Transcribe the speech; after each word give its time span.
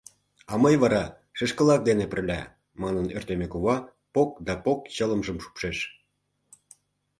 —А, 0.51 0.53
мый 0.63 0.75
вара, 0.83 1.03
шешкылак 1.37 1.81
дене 1.89 2.05
пырля!— 2.11 2.41
манын, 2.81 3.05
Ӧртӧмӧ 3.17 3.47
кува 3.53 3.77
пок 4.13 4.29
да 4.45 4.53
пок 4.65 4.79
чылымжым 4.95 5.37
шупшеш. 5.43 5.77